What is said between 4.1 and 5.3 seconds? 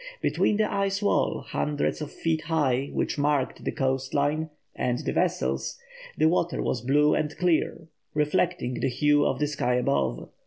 line, and the